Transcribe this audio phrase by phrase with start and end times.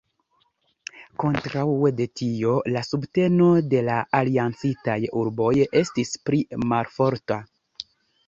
[1.23, 6.41] Kontraŭe de tio la subteno de la aliancitaj urboj estis pli
[6.73, 7.39] malforta.